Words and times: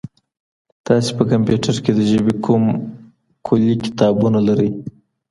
تاسي 0.85 1.09
په 1.17 1.23
کمپیوټر 1.31 1.75
کي 1.83 1.91
د 1.95 1.99
ژبې 2.11 2.33
کوم 2.45 2.63
کلي 3.47 3.75
کتابونه 3.85 4.39
لرئ؟ 4.47 4.69